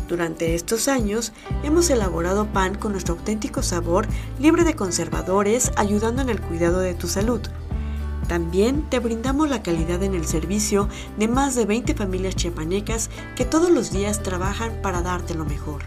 [0.08, 4.08] Durante estos años hemos elaborado pan con nuestro auténtico sabor,
[4.39, 7.42] libre de conservadores, ayudando en el cuidado de tu salud.
[8.28, 10.89] También te brindamos la calidad en el servicio
[11.20, 15.84] de más de 20 familias chiapanecas que todos los días trabajan para darte lo mejor.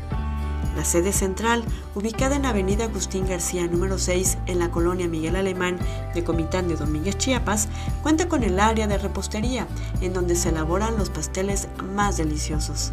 [0.76, 5.78] La sede central, ubicada en Avenida Agustín García número 6 en la colonia Miguel Alemán
[6.14, 7.68] de Comitán de Domínguez, Chiapas,
[8.02, 9.66] cuenta con el área de repostería,
[10.02, 12.92] en donde se elaboran los pasteles más deliciosos.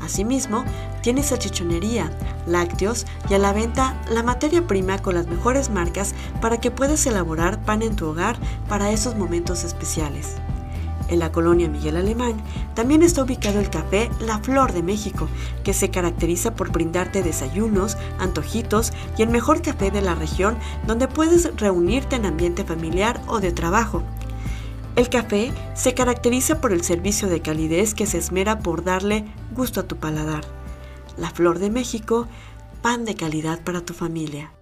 [0.00, 0.64] Asimismo,
[1.02, 2.08] tiene salchichonería,
[2.46, 7.04] lácteos y a la venta la materia prima con las mejores marcas para que puedas
[7.06, 8.38] elaborar pan en tu hogar
[8.68, 10.36] para esos momentos especiales.
[11.08, 12.36] En la colonia Miguel Alemán
[12.74, 15.28] también está ubicado el café La Flor de México,
[15.62, 21.06] que se caracteriza por brindarte desayunos, antojitos y el mejor café de la región donde
[21.06, 24.02] puedes reunirte en ambiente familiar o de trabajo.
[24.96, 29.80] El café se caracteriza por el servicio de calidez que se esmera por darle gusto
[29.80, 30.44] a tu paladar.
[31.18, 32.28] La Flor de México,
[32.80, 34.53] pan de calidad para tu familia.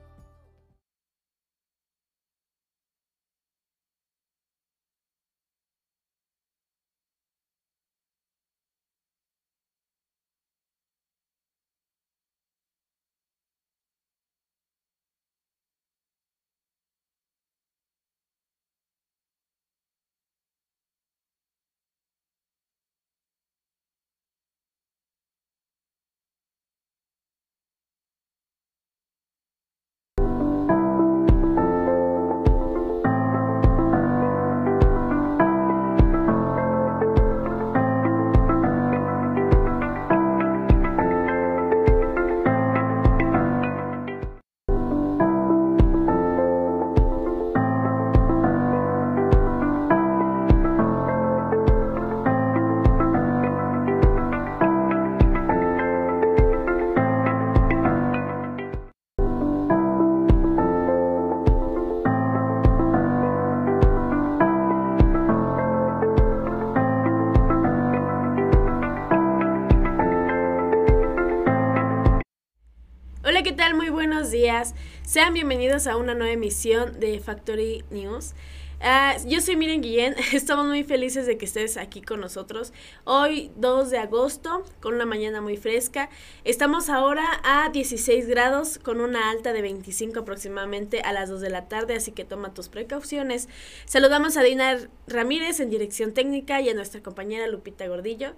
[75.42, 78.32] Bienvenidos a una nueva emisión de Factory News.
[78.80, 82.72] Ah, yo soy Miren Guillén, estamos muy felices de que estés aquí con nosotros.
[83.02, 86.10] Hoy 2 de agosto, con una mañana muy fresca.
[86.44, 91.50] Estamos ahora a 16 grados, con una alta de 25 aproximadamente a las 2 de
[91.50, 93.48] la tarde, así que toma tus precauciones.
[93.84, 94.78] Saludamos a Dina
[95.08, 98.34] Ramírez en dirección técnica y a nuestra compañera Lupita Gordillo.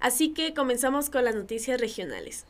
[0.00, 2.46] Así que comenzamos con las noticias regionales.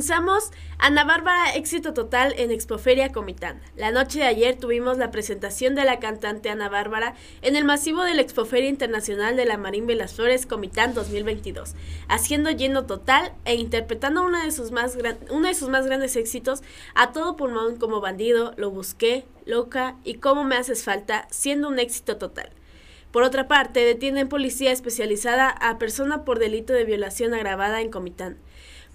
[0.00, 0.50] Comenzamos.
[0.78, 3.60] Ana Bárbara, éxito total en Expoferia Comitán.
[3.76, 8.02] La noche de ayer tuvimos la presentación de la cantante Ana Bárbara en el masivo
[8.02, 11.74] de la Expoferia Internacional de la Marín Las Flores Comitán 2022,
[12.08, 14.24] haciendo lleno total e interpretando
[14.72, 14.96] más,
[15.28, 16.62] uno de sus más grandes éxitos,
[16.94, 21.78] A todo pulmón como bandido, Lo busqué, Loca y Cómo me haces falta, siendo un
[21.78, 22.48] éxito total.
[23.12, 28.38] Por otra parte, detienen policía especializada a persona por delito de violación agravada en Comitán.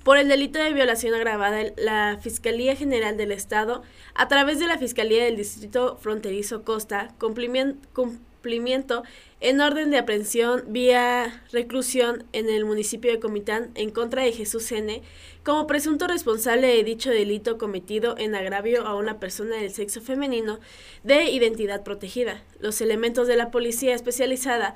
[0.05, 3.81] Por el delito de violación agravada, la Fiscalía General del Estado,
[4.13, 9.01] a través de la Fiscalía del Distrito Fronterizo Costa, cumplimiento
[9.39, 14.71] en orden de aprehensión vía reclusión en el municipio de Comitán en contra de Jesús
[14.71, 15.01] N.,
[15.43, 20.59] como presunto responsable de dicho delito cometido en agravio a una persona del sexo femenino
[21.03, 22.43] de identidad protegida.
[22.59, 24.75] Los elementos de la policía especializada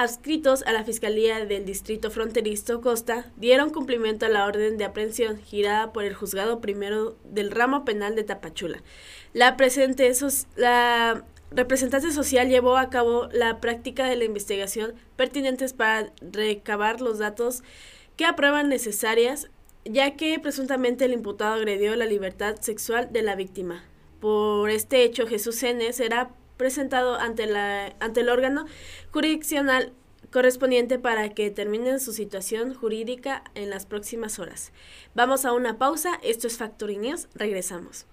[0.00, 5.36] adscritos a la Fiscalía del Distrito Fronterizo Costa dieron cumplimiento a la orden de aprehensión
[5.36, 8.82] girada por el Juzgado Primero del Ramo Penal de Tapachula.
[9.34, 10.10] La, presente,
[10.56, 17.18] la representante social llevó a cabo la práctica de la investigación pertinentes para recabar los
[17.18, 17.62] datos
[18.16, 19.50] que aprueban necesarias,
[19.84, 23.84] ya que presuntamente el imputado agredió la libertad sexual de la víctima.
[24.18, 25.92] Por este hecho, Jesús N.
[25.92, 26.30] será
[26.60, 28.66] presentado ante, la, ante el órgano
[29.12, 29.94] jurisdiccional
[30.30, 34.70] correspondiente para que termine su situación jurídica en las próximas horas.
[35.14, 38.04] Vamos a una pausa, esto es Factory News, regresamos.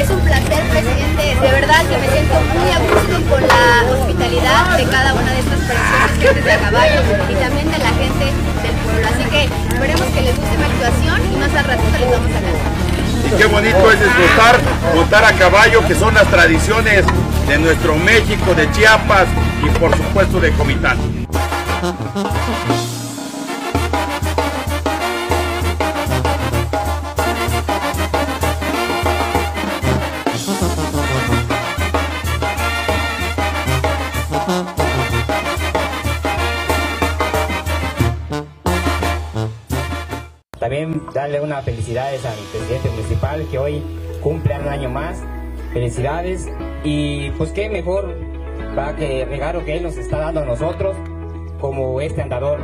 [0.00, 1.07] Es un placer, presidente.
[1.40, 5.38] De verdad que me siento muy a gusto con la hospitalidad de cada una de
[5.38, 7.00] estas personas, gente de caballo
[7.30, 8.24] y también de la gente
[8.62, 9.06] del pueblo.
[9.06, 12.40] Así que esperemos que les guste mi actuación y más al ratito les vamos a
[12.42, 12.78] cantar.
[13.24, 14.58] Y qué bonito es disfrutar,
[14.94, 17.04] montar a caballo, que son las tradiciones
[17.46, 19.26] de nuestro México, de Chiapas
[19.64, 20.98] y por supuesto de Comitán.
[40.68, 43.82] También darle unas felicidades a mi presidente municipal que hoy
[44.22, 45.18] cumple un año más.
[45.72, 46.46] Felicidades
[46.84, 48.14] y pues qué mejor
[48.76, 50.94] para que regalo que él nos está dando a nosotros
[51.58, 52.60] como este andador.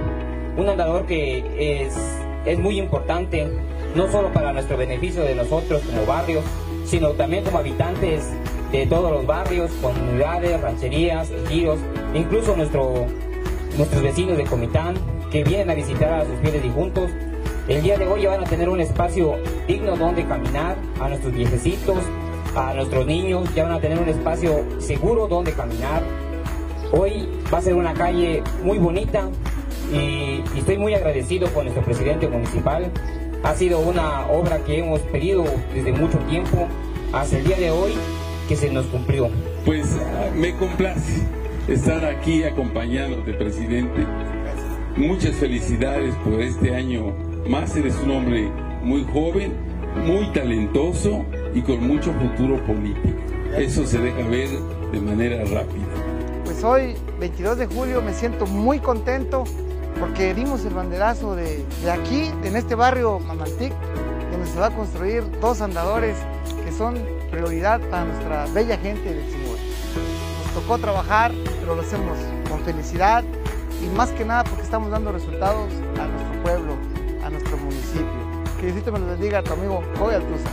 [0.54, 1.96] Un andador que es,
[2.44, 3.50] es muy importante
[3.94, 6.44] no solo para nuestro beneficio de nosotros como barrios,
[6.84, 8.28] sino también como habitantes
[8.70, 11.78] de todos los barrios, comunidades, rancherías, ejidos,
[12.12, 13.06] incluso nuestro,
[13.78, 14.94] nuestros vecinos de Comitán
[15.30, 17.10] que vienen a visitar a sus fieles difuntos
[17.68, 21.32] el día de hoy ya van a tener un espacio digno donde caminar, a nuestros
[21.32, 21.98] viejecitos,
[22.54, 26.02] a nuestros niños, ya van a tener un espacio seguro donde caminar.
[26.92, 29.30] Hoy va a ser una calle muy bonita
[29.92, 32.90] y, estoy muy agradecido con nuestro presidente municipal.
[33.42, 36.68] Ha sido una obra que hemos pedido desde mucho tiempo,
[37.12, 37.92] hasta el día de hoy
[38.46, 39.30] que se nos cumplió.
[39.64, 39.86] Pues
[40.36, 41.22] me complace
[41.66, 44.06] estar aquí acompañándote, presidente.
[44.96, 48.50] Muchas felicidades por este año más eres un hombre
[48.82, 49.52] muy joven,
[50.06, 51.24] muy talentoso
[51.54, 53.18] y con mucho futuro político.
[53.56, 54.48] Eso se deja ver
[54.92, 55.84] de manera rápida.
[56.44, 59.44] Pues hoy, 22 de julio, me siento muy contento
[60.00, 63.72] porque dimos el banderazo de, aquí, en este barrio Mamaltic,
[64.32, 66.16] donde se va a construir dos andadores
[66.64, 66.96] que son
[67.30, 69.56] prioridad para nuestra bella gente de Simón.
[70.44, 73.22] Nos tocó trabajar, pero lo hacemos con felicidad
[73.82, 75.70] y más que nada porque estamos dando resultados
[76.00, 76.93] a nuestro pueblo.
[78.64, 80.48] Que Diosito me lo bendiga a tu amigo Joy Altuza.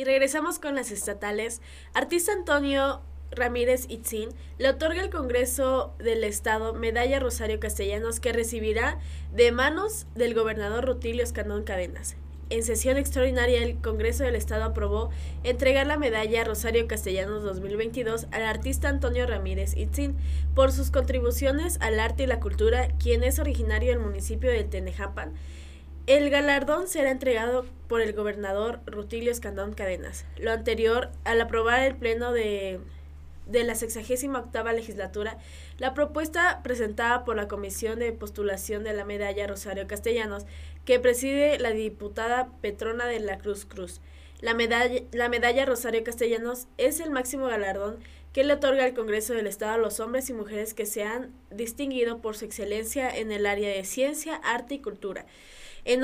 [0.01, 1.61] Y regresamos con las estatales.
[1.93, 8.97] Artista Antonio Ramírez Itzin le otorga el Congreso del Estado Medalla Rosario Castellanos que recibirá
[9.31, 12.15] de manos del gobernador Rutilio Escandón Cadenas.
[12.49, 15.11] en sesión extraordinaria el Congreso del Estado aprobó
[15.43, 20.15] entregar la medalla Rosario Castellanos 2022 al artista Antonio Ramírez Itzin
[20.55, 25.33] por sus contribuciones al arte y la cultura, quien es originario del municipio de Tenejapan.
[26.11, 30.25] El galardón será entregado por el gobernador Rutilio Escandón Cadenas.
[30.37, 32.81] Lo anterior, al aprobar el Pleno de
[33.45, 35.37] de la 68 legislatura,
[35.77, 40.43] la propuesta presentada por la Comisión de Postulación de la Medalla Rosario Castellanos,
[40.83, 44.01] que preside la diputada Petrona de la Cruz Cruz.
[44.41, 47.99] La medalla, la medalla Rosario Castellanos es el máximo galardón
[48.33, 51.31] que le otorga el Congreso del Estado a los hombres y mujeres que se han
[51.51, 55.25] distinguido por su excelencia en el área de ciencia, arte y cultura.
[55.83, 56.03] En,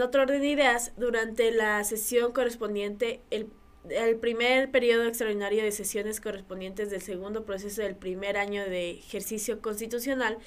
[0.00, 3.48] otro orden de ideas, durante la sesión correspondiente, el
[3.90, 9.60] el primer periodo extraordinario de sesiones correspondientes del segundo proceso del primer año de ejercicio
[9.60, 10.38] constitucional,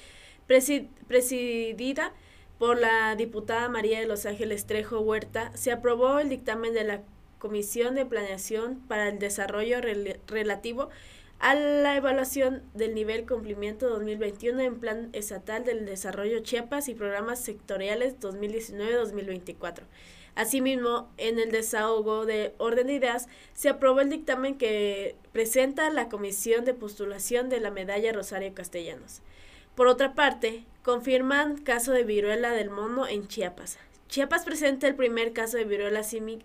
[0.46, 2.12] presidida
[2.58, 7.02] por la diputada María de los Ángeles Trejo Huerta, se aprobó el dictamen de la
[7.38, 9.80] Comisión de Planeación para el Desarrollo
[10.26, 10.90] relativo
[11.40, 17.40] a la evaluación del nivel cumplimiento 2021 en Plan Estatal del Desarrollo Chiapas y Programas
[17.40, 19.84] Sectoriales 2019-2024.
[20.34, 26.10] Asimismo, en el desahogo de orden de ideas, se aprobó el dictamen que presenta la
[26.10, 29.22] Comisión de Postulación de la Medalla Rosario Castellanos.
[29.74, 33.78] Por otra parte, confirman caso de viruela del mono en Chiapas.
[34.08, 36.44] Chiapas presenta el primer caso de viruela símica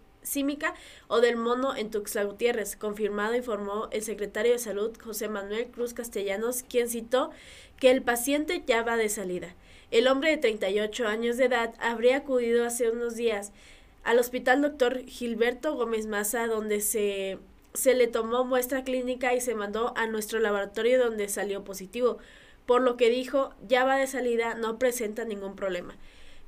[1.08, 5.94] o del mono en Tuxtla Gutiérrez, confirmado informó el secretario de Salud José Manuel Cruz
[5.94, 7.32] Castellanos, quien citó
[7.79, 9.55] que el paciente ya va de salida.
[9.91, 13.51] El hombre de 38 años de edad habría acudido hace unos días
[14.03, 17.38] al Hospital Doctor Gilberto Gómez Maza, donde se,
[17.74, 22.17] se le tomó muestra clínica y se mandó a nuestro laboratorio donde salió positivo,
[22.65, 25.96] por lo que dijo ya va de salida, no presenta ningún problema.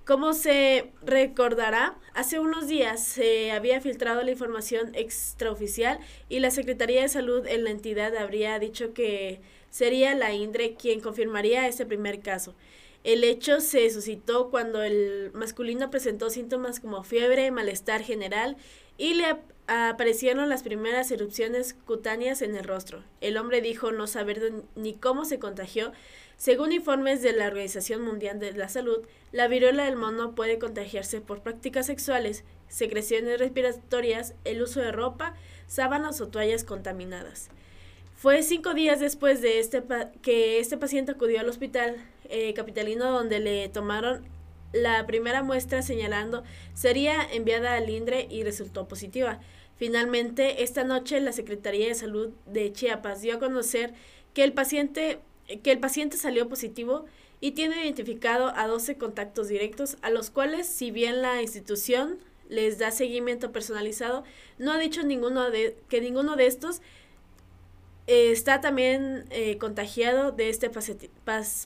[0.07, 5.99] Como se recordará, hace unos días se había filtrado la información extraoficial
[6.29, 11.01] y la Secretaría de Salud en la entidad habría dicho que sería la INDRE quien
[11.01, 12.55] confirmaría ese primer caso.
[13.03, 18.55] El hecho se suscitó cuando el masculino presentó síntomas como fiebre, malestar general
[18.97, 19.35] y le
[19.67, 23.03] aparecieron las primeras erupciones cutáneas en el rostro.
[23.19, 25.91] El hombre dijo no saber ni cómo se contagió.
[26.37, 28.99] Según informes de la Organización Mundial de la Salud,
[29.31, 35.33] la viruela del mono puede contagiarse por prácticas sexuales, secreciones respiratorias, el uso de ropa,
[35.65, 37.49] sábanas o toallas contaminadas.
[38.15, 39.83] Fue cinco días después de este
[40.21, 41.97] que este paciente acudió al hospital
[42.29, 44.25] eh, capitalino donde le tomaron
[44.73, 49.39] la primera muestra señalando sería enviada al INDRE y resultó positiva.
[49.75, 53.93] Finalmente, esta noche la Secretaría de Salud de Chiapas dio a conocer
[54.33, 55.19] que el paciente,
[55.63, 57.05] que el paciente salió positivo
[57.39, 62.79] y tiene identificado a 12 contactos directos a los cuales, si bien la institución les
[62.79, 64.23] da seguimiento personalizado,
[64.57, 66.81] no ha dicho ninguno de, que ninguno de estos
[68.07, 70.71] eh, está también eh, contagiado de este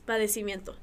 [0.05, 0.75] padecimiento.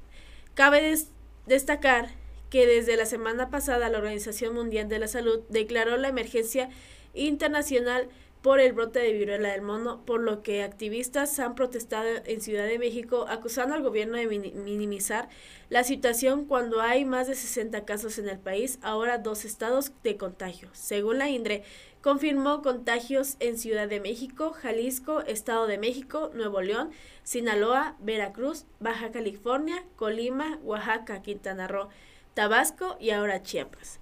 [0.53, 0.97] Cabe
[1.45, 2.09] destacar
[2.49, 6.69] que desde la semana pasada la Organización Mundial de la Salud declaró la emergencia
[7.13, 8.07] internacional
[8.41, 12.65] por el brote de viruela del mono, por lo que activistas han protestado en Ciudad
[12.65, 15.27] de México acusando al gobierno de minimizar
[15.69, 20.15] la situación cuando hay más de 60 casos en el país, ahora dos estados de
[20.15, 20.69] contagio.
[20.71, 21.63] Según la INDRE,
[22.01, 26.91] confirmó contagios en Ciudad de México, Jalisco, Estado de México, Nuevo León,
[27.23, 31.89] Sinaloa, Veracruz, Baja California, Colima, Oaxaca, Quintana Roo,
[32.33, 33.99] Tabasco y ahora Chiapas.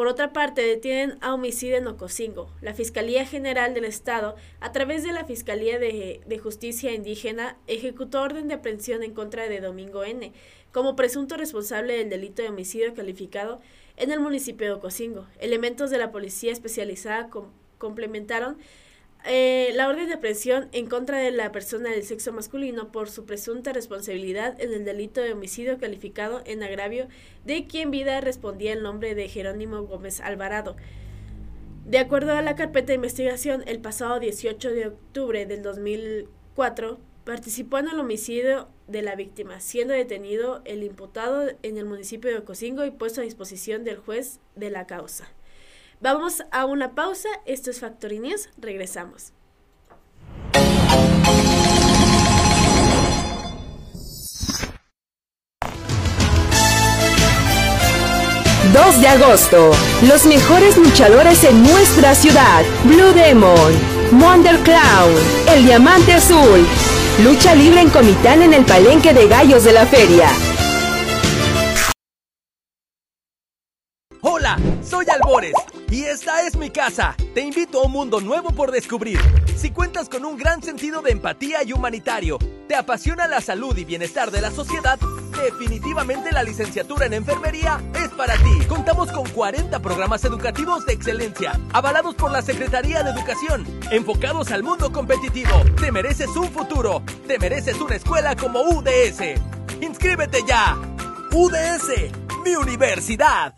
[0.00, 2.48] Por otra parte, detienen a homicidio en Ocosingo.
[2.62, 8.48] La Fiscalía General del Estado, a través de la Fiscalía de, Justicia Indígena, ejecutó orden
[8.48, 10.32] de aprehensión en contra de Domingo N.
[10.72, 13.60] como presunto responsable del delito de homicidio calificado
[13.98, 15.26] en el municipio de Ocosingo.
[15.38, 17.28] Elementos de la policía especializada
[17.76, 18.56] complementaron
[19.24, 23.26] eh, la orden de aprehensión en contra de la persona del sexo masculino por su
[23.26, 27.08] presunta responsabilidad en el delito de homicidio calificado en agravio
[27.44, 30.76] de quien vida respondía el nombre de Jerónimo Gómez Alvarado.
[31.84, 37.78] De acuerdo a la carpeta de investigación, el pasado 18 de octubre del 2004 participó
[37.78, 42.84] en el homicidio de la víctima, siendo detenido el imputado en el municipio de Ocosingo
[42.84, 45.30] y puesto a disposición del juez de la causa.
[46.00, 47.28] Vamos a una pausa.
[47.44, 48.48] Esto es Factory News.
[48.58, 49.32] Regresamos.
[58.72, 59.72] ...2 de agosto...
[60.06, 62.62] ...los mejores luchadores en nuestra ciudad...
[62.84, 63.72] ...Blue Demon...
[64.12, 65.12] ...Wonder Clown...
[65.48, 66.64] ...El Diamante Azul...
[67.24, 70.28] ...lucha libre en Comitán en el Palenque de Gallos de la Feria...
[75.90, 77.16] Y esta es mi casa.
[77.34, 79.18] Te invito a un mundo nuevo por descubrir.
[79.56, 83.84] Si cuentas con un gran sentido de empatía y humanitario, te apasiona la salud y
[83.84, 85.00] bienestar de la sociedad,
[85.42, 88.64] definitivamente la licenciatura en enfermería es para ti.
[88.68, 94.62] Contamos con 40 programas educativos de excelencia, avalados por la Secretaría de Educación, enfocados al
[94.62, 95.64] mundo competitivo.
[95.80, 97.02] Te mereces un futuro.
[97.26, 99.40] Te mereces una escuela como UDS.
[99.80, 100.78] ¡Inscríbete ya!
[101.32, 102.12] UDS,
[102.44, 103.56] mi universidad.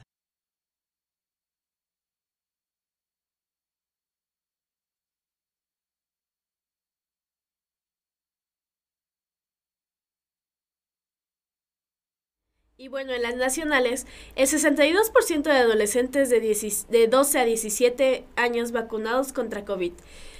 [12.83, 19.33] Y bueno, en las nacionales, el 62% de adolescentes de, 12 a 17 años vacunados
[19.33, 19.93] contra COVID.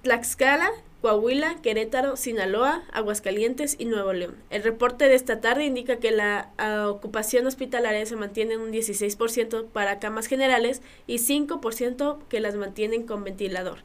[0.03, 0.71] Tlaxcala,
[1.01, 4.37] Coahuila, Querétaro, Sinaloa, Aguascalientes y Nuevo León.
[4.51, 8.73] El reporte de esta tarde indica que la ah, ocupación hospitalaria se mantiene en un
[8.73, 13.79] 16% para camas generales y 5% que las mantienen con ventilador.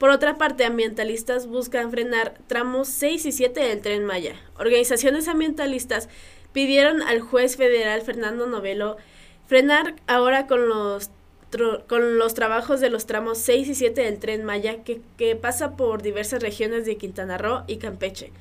[0.00, 4.34] Por otra parte, ambientalistas buscan frenar tramos 6 y 7 del tren Maya.
[4.58, 6.08] Organizaciones ambientalistas
[6.54, 8.96] pidieron al juez federal Fernando Novelo
[9.46, 11.10] frenar ahora con los,
[11.86, 15.76] con los trabajos de los tramos 6 y 7 del tren Maya que, que pasa
[15.76, 18.32] por diversas regiones de Quintana Roo y Campeche.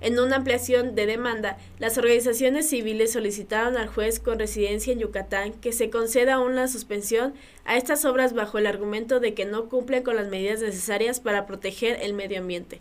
[0.00, 5.52] En una ampliación de demanda, las organizaciones civiles solicitaron al juez con residencia en Yucatán
[5.52, 7.34] que se conceda una suspensión
[7.66, 11.46] a estas obras bajo el argumento de que no cumplen con las medidas necesarias para
[11.46, 12.78] proteger el medio ambiente.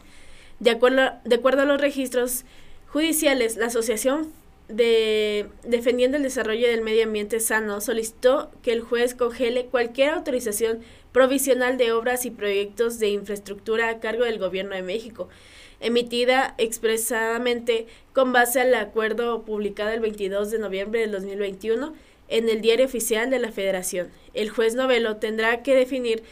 [0.60, 2.46] De acuerdo, a los registros
[2.88, 4.32] judiciales, la Asociación
[4.70, 10.80] de Defendiendo el Desarrollo del Medio Ambiente Sano solicitó que el juez congele cualquier autorización
[11.12, 15.28] provisional de obras y proyectos de infraestructura a cargo del Gobierno de México
[15.80, 21.94] emitida expresadamente con base al acuerdo publicado el 22 de noviembre del 2021
[22.28, 24.10] en el Diario Oficial de la Federación.
[24.34, 26.24] El juez novelo tendrá que definir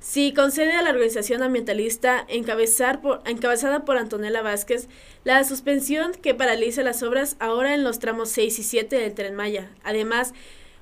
[0.00, 4.88] si concede a la organización ambientalista encabezar por, encabezada por Antonella Vázquez
[5.24, 9.34] la suspensión que paraliza las obras ahora en los tramos 6 y 7 del Tren
[9.34, 9.70] Maya.
[9.84, 10.32] Además,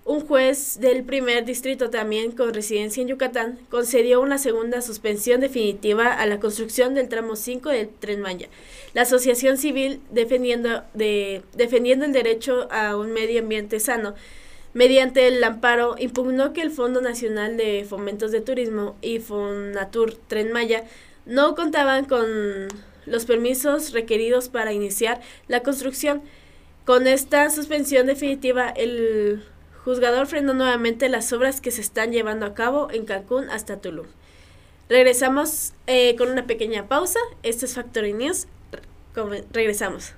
[0.08, 6.14] un juez del primer distrito también con residencia en Yucatán concedió una segunda suspensión definitiva
[6.14, 8.48] a la construcción del tramo 5 del Tren Maya.
[8.94, 14.14] La Asociación Civil defendiendo, de, defendiendo el derecho a un medio ambiente sano
[14.72, 20.52] mediante el amparo impugnó que el Fondo Nacional de Fomentos de Turismo y Fonatur Tren
[20.52, 20.84] Maya
[21.26, 22.68] no contaban con
[23.04, 26.22] los permisos requeridos para iniciar la construcción.
[26.86, 29.42] Con esta suspensión definitiva, el
[29.88, 34.04] juzgador frenó nuevamente las obras que se están llevando a cabo en Cancún hasta Tulum.
[34.90, 37.18] Regresamos eh, con una pequeña pausa.
[37.42, 38.48] Esto es Factory News.
[39.50, 40.12] regresamos.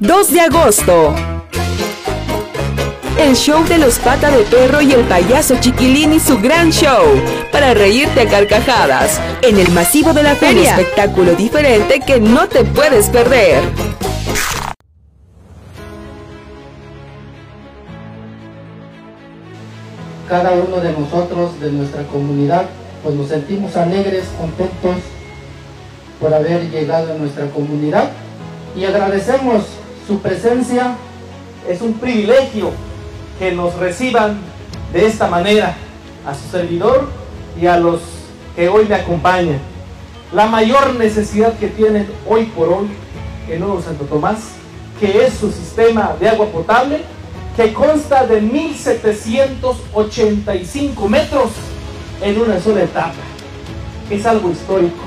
[0.00, 1.27] 2 de agosto
[3.18, 7.04] el show de los pata de perro y el payaso chiquilín y su gran show
[7.50, 10.74] para reírte a carcajadas en el masivo de la feria.
[10.74, 13.64] Un espectáculo diferente que no te puedes perder.
[20.28, 22.66] Cada uno de nosotros, de nuestra comunidad,
[23.02, 25.02] pues nos sentimos alegres, contentos
[26.20, 28.10] por haber llegado a nuestra comunidad
[28.76, 29.64] y agradecemos
[30.06, 30.96] su presencia.
[31.68, 32.72] Es un privilegio
[33.38, 34.38] que nos reciban
[34.92, 35.76] de esta manera
[36.26, 37.08] a su servidor
[37.60, 38.00] y a los
[38.56, 39.58] que hoy me acompañan.
[40.32, 42.88] La mayor necesidad que tienen hoy por hoy
[43.48, 44.38] en Nuevo Santo Tomás,
[45.00, 47.02] que es su sistema de agua potable,
[47.56, 51.50] que consta de 1785 metros
[52.20, 53.14] en una sola etapa.
[54.10, 55.04] Es algo histórico.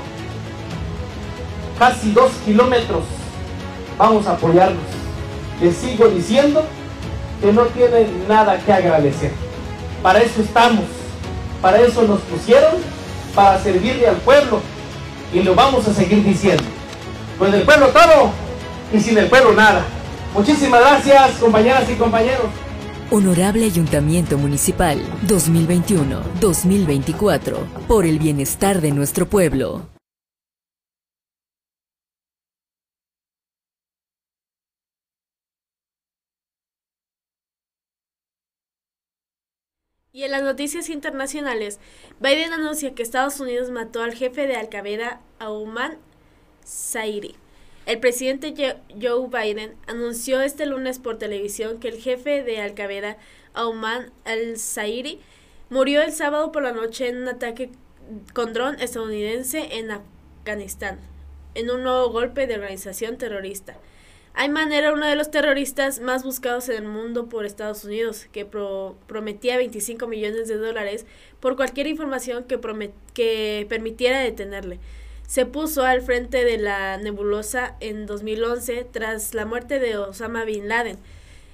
[1.78, 3.04] Casi dos kilómetros.
[3.98, 5.02] Vamos a apoyarnos
[5.62, 6.64] les sigo diciendo
[7.42, 9.32] que no tienen nada que agradecer.
[10.02, 10.86] Para eso estamos,
[11.60, 12.76] para eso nos pusieron,
[13.34, 14.62] para servirle al pueblo
[15.34, 16.62] y lo vamos a seguir diciendo.
[17.38, 18.30] Pues del pueblo todo
[18.92, 19.84] y sin el pueblo nada.
[20.34, 22.46] Muchísimas gracias compañeras y compañeros.
[23.10, 29.91] Honorable Ayuntamiento Municipal 2021-2024, por el bienestar de nuestro pueblo.
[40.14, 41.80] Y en las noticias internacionales,
[42.20, 45.96] Biden anuncia que Estados Unidos mató al jefe de Al-Qaeda, Auman
[46.66, 47.34] Zairi.
[47.86, 48.52] El presidente
[49.00, 53.16] Joe Biden anunció este lunes por televisión que el jefe de Al-Qaeda,
[53.54, 55.18] Auman al-Zairi,
[55.70, 57.70] murió el sábado por la noche en un ataque
[58.34, 61.00] con dron estadounidense en Afganistán,
[61.54, 63.78] en un nuevo golpe de organización terrorista.
[64.34, 68.46] Ayman era uno de los terroristas más buscados en el mundo por Estados Unidos, que
[68.46, 71.04] prometía 25 millones de dólares
[71.38, 72.58] por cualquier información que,
[73.12, 74.78] que permitiera detenerle.
[75.26, 80.68] Se puso al frente de la nebulosa en 2011 tras la muerte de Osama Bin
[80.68, 80.98] Laden,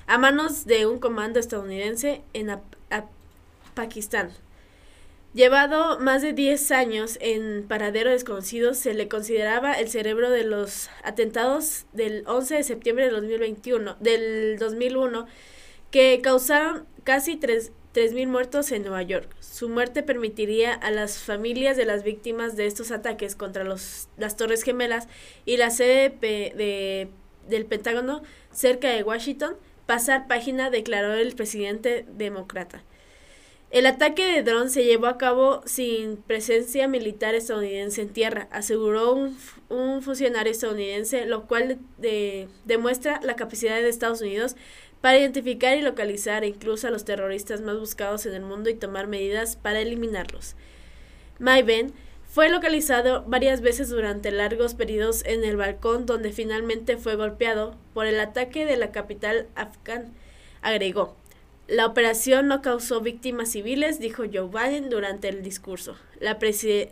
[0.07, 2.59] a manos de un comando estadounidense en
[3.75, 4.31] Pakistán.
[5.39, 10.91] Llevado más de 10 años en paradero desconocido, se le consideraba el cerebro de los
[11.05, 15.27] atentados del 11 de septiembre del 2021, del 2001,
[15.93, 19.33] que causaron casi 3.000 muertos en Nueva York.
[19.39, 24.37] Su muerte permitiría a las familias de las víctimas de estos ataques contra los, las
[24.37, 25.07] Torres Gemelas
[25.45, 27.11] y la sede de,
[27.47, 29.55] del Pentágono cerca de Washington
[29.87, 32.83] pasar página, declaró el presidente demócrata.
[33.71, 39.13] El ataque de dron se llevó a cabo sin presencia militar estadounidense en tierra, aseguró
[39.13, 41.79] un, funcionario estadounidense, lo cual
[42.65, 44.57] demuestra la capacidad de Estados Unidos
[45.03, 49.07] para identificar y localizar incluso a los terroristas más buscados en el mundo y tomar
[49.07, 50.55] medidas para eliminarlos.
[51.39, 51.93] Mayben
[52.25, 58.07] fue localizado varias veces durante largos periodos en el balcón donde finalmente fue golpeado por
[58.07, 60.15] el ataque de la capital afgán,
[60.63, 61.17] agregó.
[61.69, 65.97] La operación no causó víctimas civiles, dijo Joe Biden durante el discurso.
[66.19, 66.39] La,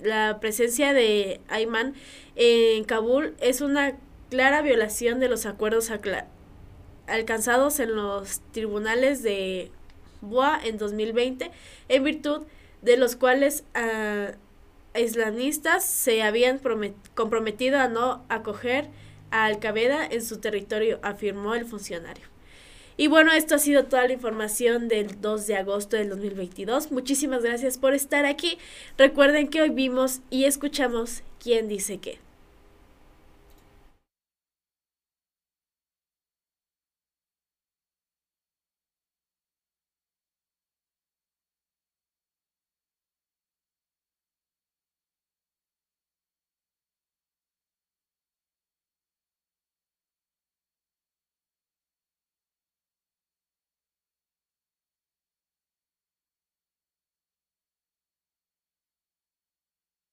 [0.02, 1.94] la presencia de Ayman
[2.34, 3.96] en Kabul es una
[4.28, 5.90] clara violación de los acuerdos
[7.06, 9.70] alcanzados en los tribunales de
[10.20, 11.50] Boa en 2020,
[11.88, 12.42] en virtud
[12.82, 14.36] de los cuales uh,
[14.98, 16.60] islamistas se habían
[17.14, 18.90] comprometido a no acoger
[19.30, 22.35] a Al-Qaeda en su territorio, afirmó el funcionario.
[22.96, 26.92] Y bueno, esto ha sido toda la información del 2 de agosto del 2022.
[26.92, 28.58] Muchísimas gracias por estar aquí.
[28.96, 32.25] Recuerden que hoy vimos y escuchamos quién dice qué.